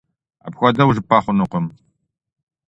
Апхуэдэу 0.47 0.93
жыпӀэ 0.95 1.17
хъунукъым. 1.23 1.65